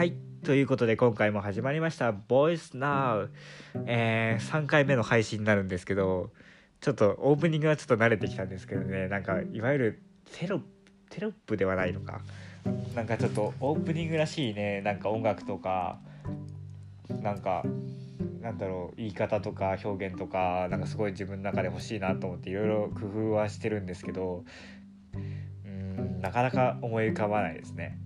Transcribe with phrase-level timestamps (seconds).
[0.00, 0.14] はい。
[0.46, 3.28] ということで今回も始まりました「Voice Now」
[3.84, 6.30] えー、3回目の配信になるんですけど
[6.80, 9.08] ちょっとオープニングはちょっと慣れてきたんですけどね。
[9.08, 10.02] なんかいわゆる
[10.38, 10.62] テロ
[11.10, 12.22] テロップではないのか。
[12.94, 14.80] なんかちょっとオープニングらしいね。
[14.80, 16.00] なんか音楽とか
[17.20, 17.62] なんか
[18.40, 24.46] なんだろう言い方とか表現とかなんかすごい自分の中で欲しいなと思っていろいろ工夫はしてるんですけど
[25.12, 27.98] うんなかなか思い浮かばないですね。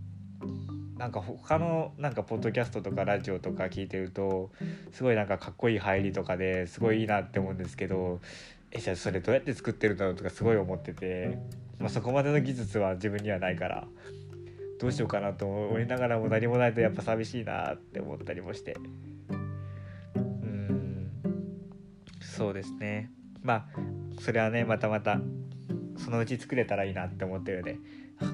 [0.96, 4.50] なんか他のなんかポッドキャストとかラジオとか聞いてると
[4.92, 8.20] すごいなんかかっこいい入りとかですごいいいなって思うんですけど
[8.70, 11.38] えじゃあそれどうやって作ってるんだろうとかすごい思ってて、
[11.78, 13.86] まあ、そこまでの技術は自分にはないから
[14.80, 18.76] どうしようかなと思いながらも何もないとやっぱ寂しいなって思ったりもして。
[20.16, 21.10] うん。
[22.20, 23.10] そうですね。
[23.42, 23.66] まあ
[24.20, 25.20] それはねまたまた
[25.96, 27.78] そのうち作れたらいいなって思ってるので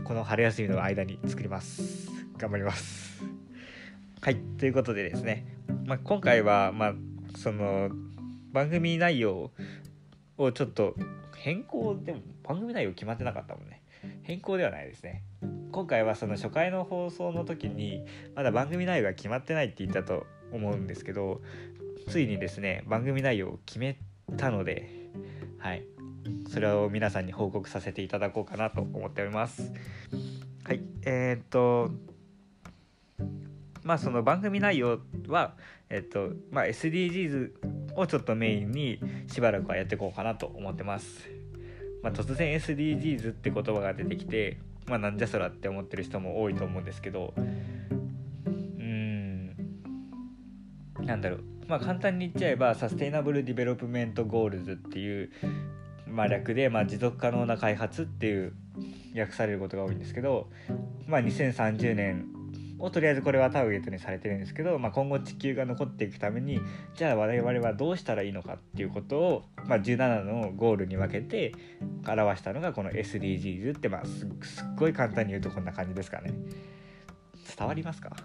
[0.05, 2.20] この春休みの間に作ります。
[2.41, 3.23] 頑張ります。
[4.23, 5.45] はいということでですね、
[5.85, 6.95] まあ、今回はまあ
[7.37, 7.91] その
[8.51, 9.51] 番組内容
[10.39, 10.95] をちょっと
[11.37, 13.83] 変更でも番組内容決まってなかったもんね。
[14.23, 15.23] 変更ではないですね。
[15.71, 21.43] 今回はその初回の放送の時にまだ番組内容が決まってないって言ったと思うんですけど
[22.09, 23.99] ついにですね番組内容を決め
[24.39, 24.89] たので
[25.59, 25.85] はい。
[26.49, 29.73] それを皆さんに報告させていただこうかなと思っております。
[30.65, 31.91] はいえー、っと
[33.91, 35.57] まあその番組内容は
[35.89, 41.29] えっとまあ SDGs をちょっとメインにしばらくはやっていこうかなと思ってます。
[42.01, 47.35] まあ、突然 SDGs って言葉が出てきて、まあ、なんじゃそらって思ってる人も多いと思うんですけど。
[47.37, 47.41] う
[48.81, 49.57] ん。
[51.01, 51.41] なんだろう。
[51.67, 55.31] まあ簡単に言っちゃえば Sustainable Development Goals っていう、
[56.07, 58.53] まあ、略で、まあ、持続可能な開発っていう
[59.19, 60.49] 訳されることが多いんですけど、
[61.09, 62.40] まあ、2030年
[62.81, 66.61] をとりあえずこれはターゲットにされてるんですけど、まあ、今後地球が残っていくために
[66.95, 71.53] じゃあ我々はどうしたらいいのかっていうことを、まあ、17のゴールに分けて
[72.07, 74.29] 表したのがこの SDGs って、まあ、すっ
[74.77, 76.33] ごい簡単に言うとこんな感じですかね。
[77.57, 78.17] 伝わりますか？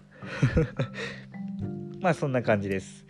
[2.00, 3.06] まあそんな感じです。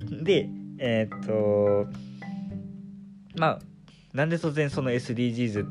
[0.00, 0.48] で
[0.78, 1.86] えー、っと
[3.36, 3.60] まあ
[4.12, 5.66] なんで突然その SDGs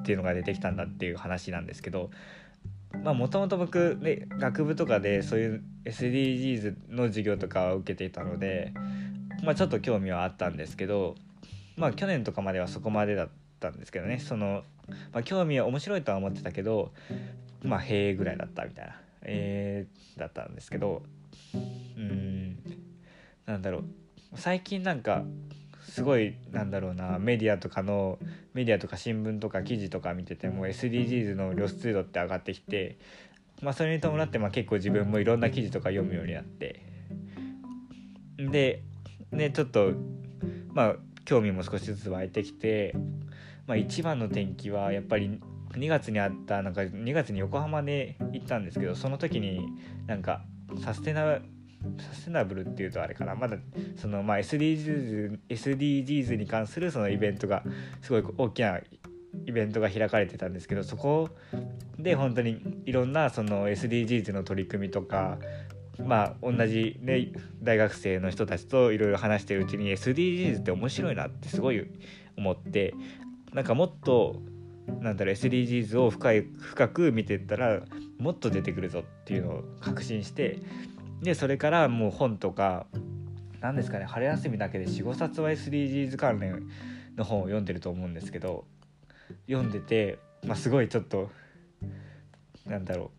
[0.00, 2.10] っていうのが出てきたんだっていう話なんですけど
[3.02, 8.72] まあもともと僕で学部とかでそういう SDGs の授業とかを受けていたので、
[9.44, 11.14] まあ、ちょっと興味はあったんですけど
[11.76, 13.28] まあ去年とかまではそこまでだっ
[13.60, 14.18] たんですけどね。
[14.18, 14.62] その、
[15.12, 16.92] まあ、興味は面白いとは思ってたけど
[17.62, 21.02] まあへえぐらいだったみたいなえー、だったんですけど
[21.96, 22.58] うん
[23.46, 23.84] なんだろう。
[24.34, 25.24] 最近なんか
[25.96, 28.18] すごいなんだろうなメディアとかの
[28.52, 32.98] メディアとか新聞とか記事とか見てても SDGs の露出度って上がってきて、
[33.62, 36.82] まあ、それに伴ってまあ結構自分もいろんな記事とか読むようになって。
[38.36, 38.82] で
[39.30, 39.92] ねちょっと
[40.74, 42.94] まあ興味も少しずつ湧いてきて、
[43.66, 45.40] まあ、一番の転機はやっぱり
[45.72, 49.66] 2月にあったなんか2月に横浜で行ったんですけどその時に
[50.06, 50.42] なんか
[50.84, 51.38] サステナ
[51.98, 53.34] サステナブルっていうとあれかな。
[53.34, 53.56] まだ
[53.96, 57.62] そのまあ SDGs, SDGs に関するそのイベントが
[58.02, 58.80] すごい大きな
[59.44, 61.30] イベントが開かれてたんですけどそこ
[61.98, 65.38] で本当にいろんなその SDGs の取り組みとか
[65.98, 67.32] まあ同じね
[67.62, 71.86] 大学生の人たちといろいろ話してるうちに SDGs って面白いなってすごい
[72.36, 72.94] 思って
[73.52, 74.42] なんかもっと
[75.00, 77.82] なんだろう SDGs を深い深く見てったら
[78.18, 80.60] もっと出てくるぞっていうのを確信して
[81.26, 82.86] でそれからもう本とか
[83.60, 86.68] 何ですかね春休みだけで45冊は SDGs 関連
[87.16, 88.64] の本を読んでると思うんですけど
[89.48, 91.30] 読んでて、まあ、すごいちょっと
[92.64, 93.10] なんだろ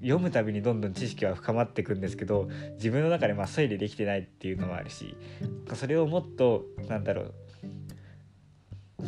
[0.00, 5.16] う読むたびにどんどん知識は深まっていくんですけど自分の中でまあ整理できてないっていうのもあるし
[5.74, 7.34] それをもっとなんだろう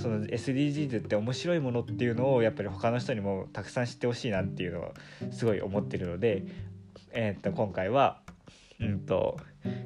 [0.00, 4.90] その SDGs って面白いものっていうのをやっぱり他の人にもたくさん知ってほしいなっていうのは
[5.30, 6.44] すごい思ってるので
[7.12, 8.20] えー、っと今回は、
[8.80, 9.38] うんと、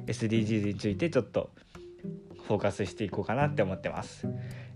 [0.07, 1.51] SDGs についてちょっと
[2.47, 4.27] フォーカスしていこうかなって思ってます。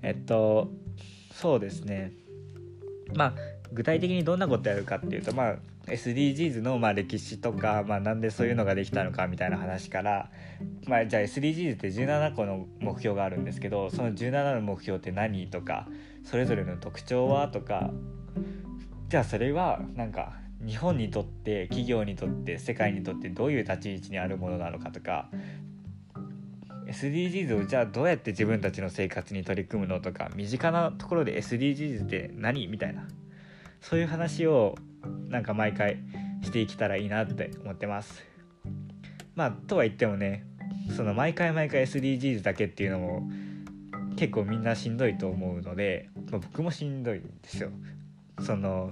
[0.02, 0.70] えっと
[1.34, 2.14] そうですね
[3.14, 3.34] まあ
[3.74, 5.56] 具体的にどんなことやるかっていうとまあ
[5.88, 10.32] SDGs のまあ歴史とか、まあ、なんでそういうのができたのかみたいな話から、
[10.88, 15.88] まあ、じゃあ SDGs って17個の目標があるんですけどその17の目標って何とか
[16.24, 17.92] それぞれの特徴はとか
[19.10, 20.34] じゃあそれはなんか
[20.64, 25.30] 日本にとって企業にとって世界にとってどういう立ち位置にあるものなのかとか
[26.88, 33.08] SDGs をじゃあどうやって自分たちの生活に取り組むのとか身近なところで SDGs って何みたいな
[33.82, 34.76] そういう話を
[35.28, 35.98] なんか毎回
[36.42, 38.24] していけたらいいなって思ってます。
[39.36, 40.46] まあとは言ってもね
[40.96, 43.30] その毎回毎回 SDGs だけっていうのも
[44.16, 47.70] 結構みんなしんどいと思うので、まあ、僕もしんどいんですよ。
[48.42, 48.92] その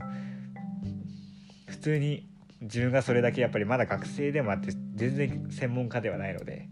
[1.83, 2.27] 通に
[2.61, 6.69] 自分がそれだけやっぱりまだ学生でもあって全然専門家ではないので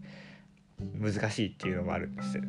[0.98, 2.40] 難しいっていうのもあるんです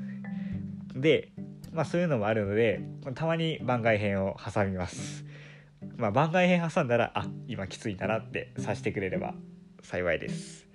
[0.96, 1.32] で
[1.74, 2.82] まあそういうのもあるので
[3.16, 5.26] たまに番外編を挟みます。
[5.98, 9.34] まあ番外編挟んだらあ今きついんだなってさしてくれれば
[9.82, 10.68] 幸いです。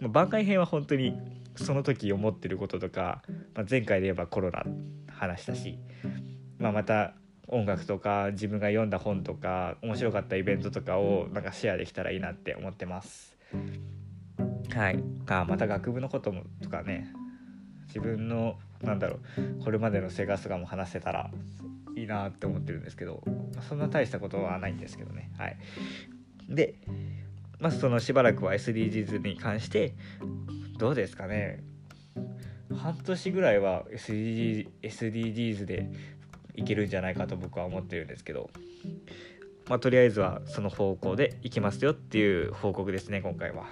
[0.00, 1.18] 番外編は本当に
[1.56, 3.22] その時思ってることとか、
[3.54, 4.64] まあ、前回で言えばコロナ
[5.12, 5.78] 話したし、
[6.58, 7.14] まあ、また
[7.52, 13.36] 音楽とか自分が読んだ本とか面白かったイベントとかをなんかシェアできたらいいなって思ってます。
[14.72, 17.12] はい、あまた学部のこともとかね
[17.88, 19.18] 自分のなんだろ
[19.60, 21.30] うこれまでの生活とかも話せたら
[21.96, 23.22] いいなって思ってるんですけど
[23.68, 25.30] そんな大したことはないんですけどね。
[25.36, 25.56] はい。
[26.48, 26.74] で
[27.58, 29.94] まあそのしばらくは SDGs に関して
[30.78, 31.62] どうですかね。
[32.76, 35.90] 半年ぐらいは SDG SDGs で
[36.54, 38.50] いけるんじゃないかと僕は思ってるんですけど
[39.68, 43.66] まあとりあえずはその方向でいきますよっていう報告ですね今回は。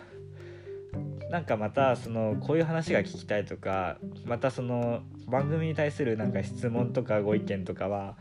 [1.30, 8.16] なんかまたそのこういう話が聞きたいとかまたその番組に対するなんか質問とかご意見とかは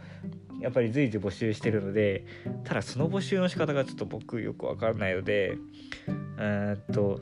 [0.59, 2.25] やっぱり随時募集してるので
[2.65, 5.57] ただその募集の仕方がちょっと僕よくわからないので
[6.39, 7.21] えっと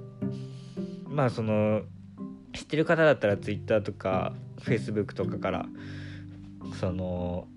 [1.07, 1.83] まあその
[2.53, 5.65] 知ってる方だったら Twitter とか Facebook とかから
[6.73, 7.47] その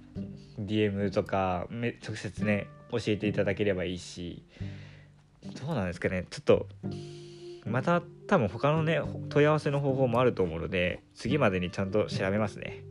[0.60, 4.42] DM とか直接ね教えていただければいいし
[5.60, 6.26] どうなんですかね。
[6.30, 6.66] ちょっと
[7.64, 12.82] また多分他のね問い合わせの方法もあると思うので次までにちゃんと調べますね。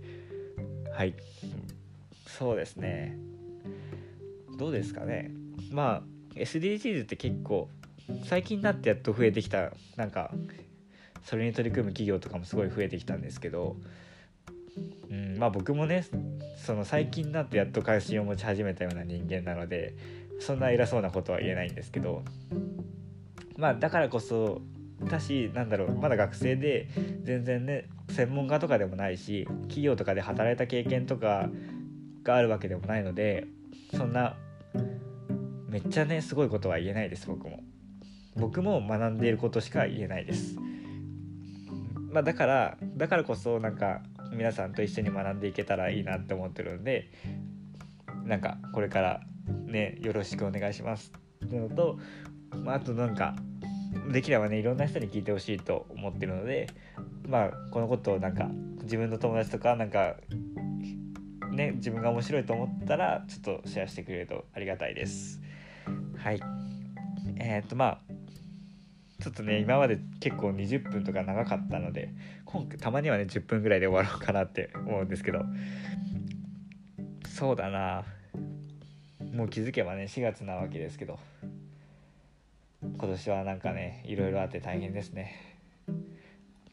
[0.91, 1.15] はい。
[2.25, 3.17] そうですね。
[4.57, 5.31] どうですかね。
[5.71, 6.03] まあ
[6.35, 7.69] SDGs って結構
[8.23, 9.71] 最近になってやっと増えてきた。
[9.95, 10.31] なんか
[11.23, 13.75] それに取り組む企業とかもすごい増えてきたんですけど、
[15.09, 16.06] うん、まあ僕もね
[16.57, 19.95] その最近になってやっと関心を持ち始めたような人間なので
[20.39, 22.24] そんな偉そうなことは言えないんですけど
[23.57, 24.62] まあだからこそ
[25.03, 26.88] だしなんだろうまだ学生で
[27.24, 31.50] 全然ね専門家とかでもないし企業とかで働いた経験とか
[32.24, 33.47] があるわけでもないので
[33.95, 34.35] そんな
[35.68, 37.62] めっちゃねすごいことは言えないです僕も。
[38.35, 40.56] 僕も学んでいることしか言えないです。
[42.12, 44.01] まあだからだからこそなんか
[44.38, 47.10] 皆さんと一緒に学んでいけたらいいなって思ってるんで
[48.25, 49.22] なんかこれから
[49.66, 51.12] ねよろしくお願いします
[51.45, 52.00] っていうのと、
[52.63, 53.36] まあ、あとなんか
[54.12, 56.68] できればねいろんな人に聞いてほしいと思ってるので
[57.28, 58.50] まあこのことをなんか
[58.84, 60.16] 自分の友達とかなんか
[61.51, 65.42] ね自分が面白いと思ったらちょっとシェアしてくれるとありがたいです。
[66.18, 66.39] はい。
[67.39, 68.00] えー、っとまあ
[69.27, 72.13] ちょっとね今まで結構20分とか長かったので
[72.45, 75.44] 今回たまにはね10分ぐらいで終わろうかなって 思うんですけど。
[77.27, 78.06] そうだな。
[79.33, 81.19] もう気づけばね4月なわけですけど。
[82.81, 85.35] 今年はなんかねいろいろあって大変ですね。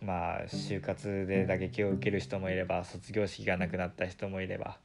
[0.00, 4.78] まあ就活で打撃を受ける人もいれば卒業式がなくなった人もいれば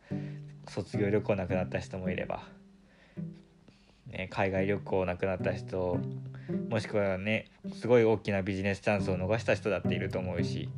[0.67, 2.47] 卒業旅行なくなった人もいれば、
[4.11, 5.99] ね、海外旅行なくなった人
[6.69, 7.45] もしくはね
[7.79, 10.69] すごい大きなビジネスチャンスを逃した人だっていると思うし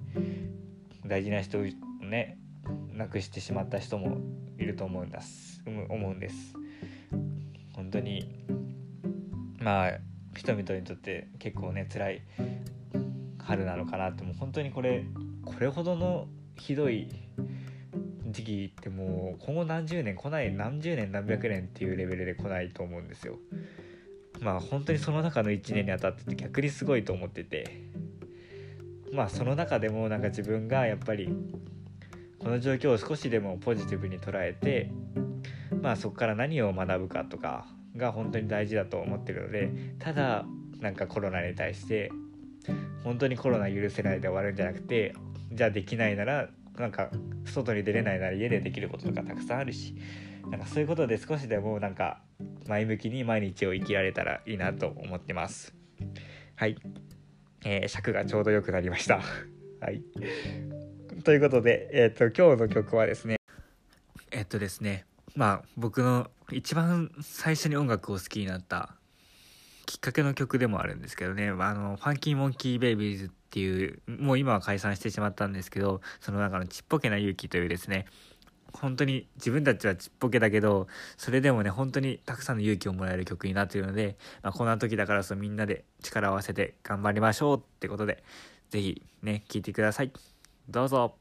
[1.06, 1.62] 大事な人を
[2.04, 2.38] ね
[2.94, 4.18] 亡くしてしまった人も
[4.58, 6.54] いると思うんです思うんです。
[7.74, 8.28] 本当に
[9.60, 9.92] まあ
[10.36, 12.22] 人々にとって結構ね辛い
[13.40, 15.04] 春なのかなってもう本当にこれ
[15.46, 17.10] これほどのひどい
[18.32, 23.38] 時期ってもう今後何十年来ない何十年何百年っていうレベルで来ないと思うんですよ。
[24.40, 27.92] まあ本当にその中の1年にあたってて逆にすごいと思ってて。
[29.14, 31.30] まあその中でもなんか自分がやっぱり
[32.40, 34.90] この状況を少しでもポジティブに捉えて
[35.82, 39.70] まあそこから何を学ぶかとかが本当に大事だと思ってるので
[40.00, 40.46] ただ
[40.80, 42.12] なんかコロナに対して
[43.04, 45.14] 本当にコロナ許せないで終わるんじゃなくて
[45.52, 47.10] じゃあできないならなんか
[47.46, 49.96] 外に出れないなら家でできることとかたくさんあるし
[50.50, 52.22] なんかそういうことで少しでもなんか
[52.68, 55.74] 前向きに毎日を生きられたらいいなと思ってます。
[56.56, 56.78] はい、
[57.64, 59.22] えー、尺がちょうど良くなりました。
[59.82, 60.04] はい。
[61.24, 63.38] ということで、えーと、今日の曲はですね
[64.32, 68.96] えっとですねまあ僕の一番最初に音楽を好きになった
[69.92, 78.06] きっかけの曲でもあるんですけどね、あの、ファンキーモンキーベイビーズっていう、もう今は解散してしまったんですけど、その中のちっぽけな勇気というですね、
[78.72, 88.24] 本当に自分たちはちっぽけだけどそれでもね本当にたくさんの勇気をもらえる曲になっているので、まあ、こんな時だからこそみんなで力を合わせて頑張りましょうってことで
[88.70, 90.14] 是非ね聴いてください。
[90.70, 91.21] どうぞ。